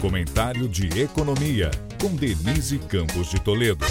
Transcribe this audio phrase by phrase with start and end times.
[0.00, 3.84] Comentário de Economia, com Denise Campos de Toledo.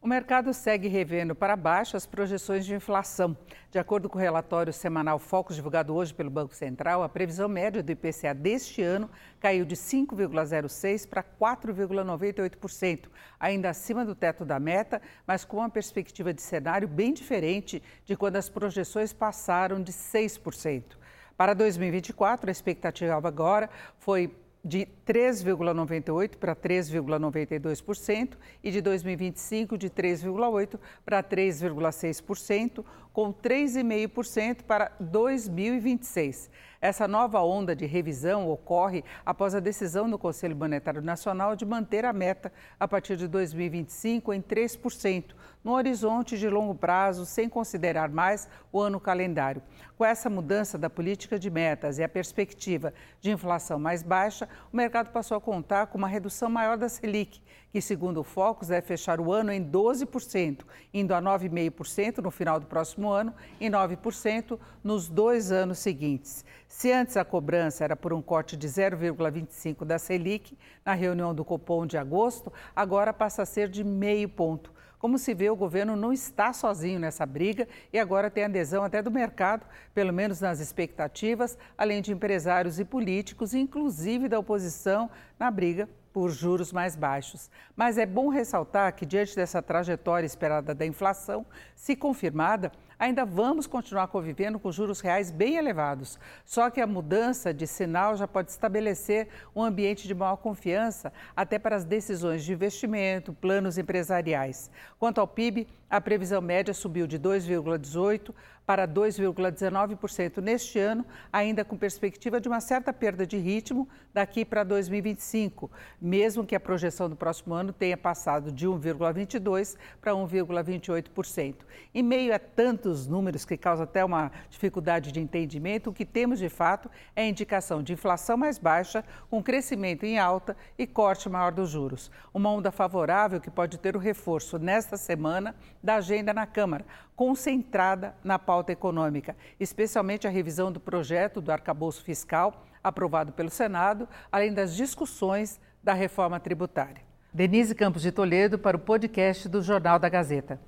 [0.00, 3.36] O mercado segue revendo para baixo as projeções de inflação.
[3.68, 7.82] De acordo com o relatório semanal Focus divulgado hoje pelo Banco Central, a previsão média
[7.82, 9.10] do IPCA deste ano
[9.40, 13.08] caiu de 5,06% para 4,98%,
[13.40, 18.16] ainda acima do teto da meta, mas com uma perspectiva de cenário bem diferente de
[18.16, 20.96] quando as projeções passaram de 6%.
[21.36, 24.32] Para 2024, a expectativa agora foi
[24.64, 36.50] de 3,98% para 3,92% e de 2025 de 3,8% para 3,6%, com 3,5% para 2026.
[36.82, 42.04] Essa nova onda de revisão ocorre após a decisão do Conselho Monetário Nacional de manter
[42.04, 45.26] a meta a partir de 2025 em 3%,
[45.62, 49.62] no horizonte de longo prazo, sem considerar mais o ano calendário.
[49.96, 54.76] Com essa mudança da política de metas e a perspectiva de inflação mais baixa, o
[54.76, 58.86] mercado passou a contar com uma redução maior da Selic, que, segundo o Focus, deve
[58.86, 64.58] fechar o ano em 12%, indo a 9,5% no final do próximo ano e 9%
[64.82, 66.44] nos dois anos seguintes.
[66.72, 71.44] Se antes a cobrança era por um corte de 0,25% da Selic na reunião do
[71.44, 74.72] Copom de agosto, agora passa a ser de meio ponto.
[74.98, 79.02] Como se vê, o governo não está sozinho nessa briga e agora tem adesão até
[79.02, 85.50] do mercado, pelo menos nas expectativas, além de empresários e políticos, inclusive da oposição, na
[85.50, 87.50] briga por juros mais baixos.
[87.74, 93.66] Mas é bom ressaltar que, diante dessa trajetória esperada da inflação, se confirmada, ainda vamos
[93.66, 96.20] continuar convivendo com juros reais bem elevados.
[96.44, 101.58] Só que a mudança de sinal já pode estabelecer um ambiente de maior confiança até
[101.58, 104.70] para as decisões de investimento, planos empresariais.
[105.00, 108.32] Quanto ao PIB, a previsão média subiu de 2,18%
[108.64, 114.62] para 2,19% neste ano, ainda com perspectiva de uma certa perda de ritmo daqui para
[114.62, 115.70] 2025,
[116.02, 121.54] mesmo que a projeção do próximo ano tenha passado de 1,22% para 1,28%.
[121.94, 126.40] Em meio a tantos números que causam até uma dificuldade de entendimento, o que temos
[126.40, 131.28] de fato é a indicação de inflação mais baixa, com crescimento em alta e corte
[131.28, 132.10] maior dos juros.
[132.34, 136.84] Uma onda favorável que pode ter o reforço nesta semana da agenda na Câmara,
[137.14, 144.08] concentrada na pauta econômica, especialmente a revisão do projeto do arcabouço fiscal aprovado pelo Senado,
[144.30, 147.02] além das discussões da reforma tributária.
[147.32, 150.60] Denise Campos de Toledo para o podcast do Jornal da Gazeta.